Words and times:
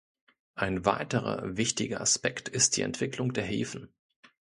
Ein 0.55 0.83
weiterer 0.85 1.57
wichtiger 1.57 2.01
Aspekt 2.01 2.49
ist 2.49 2.75
die 2.75 2.81
Entwicklung 2.81 3.33
der 3.33 3.43
Häfen. 3.43 3.93